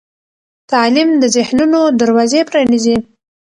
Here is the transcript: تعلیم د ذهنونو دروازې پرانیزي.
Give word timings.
تعلیم 0.71 1.09
د 1.21 1.23
ذهنونو 1.35 1.79
دروازې 2.01 2.39
پرانیزي. 2.49 2.95